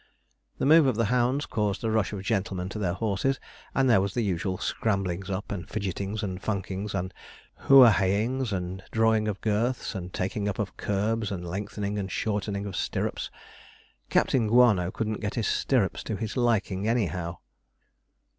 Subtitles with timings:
[0.57, 3.39] The move of the hounds caused a rush of gentlemen to their horses,
[3.75, 7.13] and there was the usual scramblings up, and fidgetings, and funkings, and
[7.65, 12.11] who o hayings and drawing of girths, and taking up of curbs, and lengthening and
[12.11, 13.29] shortening of stirrups.
[14.09, 17.37] Captain Guano couldn't get his stirrups to his liking anyhow.